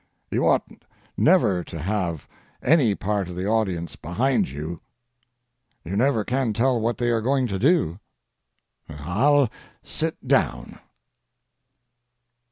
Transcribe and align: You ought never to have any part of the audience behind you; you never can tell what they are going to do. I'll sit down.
You 0.31 0.47
ought 0.47 0.65
never 1.15 1.63
to 1.65 1.77
have 1.77 2.27
any 2.63 2.95
part 2.95 3.29
of 3.29 3.35
the 3.35 3.45
audience 3.45 3.95
behind 3.95 4.49
you; 4.49 4.81
you 5.85 5.95
never 5.95 6.25
can 6.25 6.53
tell 6.53 6.81
what 6.81 6.97
they 6.97 7.11
are 7.11 7.21
going 7.21 7.45
to 7.45 7.59
do. 7.59 7.99
I'll 8.89 9.47
sit 9.83 10.27
down. 10.27 10.79